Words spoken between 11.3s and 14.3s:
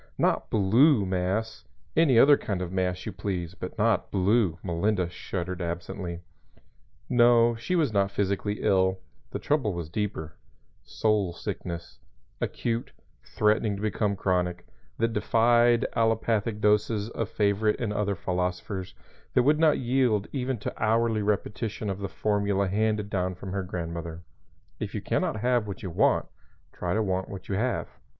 sickness, acute, threatening to become